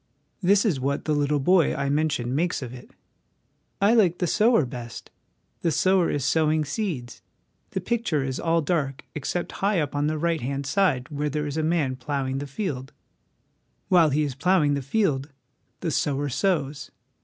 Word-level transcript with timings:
This 0.41 0.65
is 0.65 0.79
what 0.79 1.05
the 1.05 1.13
little 1.13 1.37
boy 1.39 1.75
I 1.75 1.87
mentioned 1.89 2.35
makes 2.35 2.63
of 2.63 2.73
it:" 2.73 2.89
I 3.89 3.93
liked 3.93 4.17
the 4.17 4.25
Sower 4.25 4.65
best. 4.65 5.11
The 5.61 5.69
sower 5.69 6.09
is 6.09 6.25
sowing 6.25 6.65
seeds; 6.65 7.21
the 7.69 7.81
picture 7.81 8.23
is 8.23 8.39
all 8.39 8.63
dark 8.63 9.03
except 9.13 9.51
high 9.61 9.79
up 9.79 9.95
on 9.95 10.07
the 10.07 10.17
right 10.17 10.41
hand 10.41 10.65
side 10.65 11.09
where 11.09 11.29
there 11.29 11.45
is 11.45 11.55
a 11.55 11.61
man 11.61 11.97
ploughing 11.97 12.39
the 12.39 12.47
field. 12.47 12.93
While 13.89 14.09
he 14.09 14.23
is 14.23 14.33
ploughing 14.33 14.73
the 14.73 14.81
field 14.81 15.29
the 15.81 15.91
sower 15.91 16.29
sows. 16.29 16.89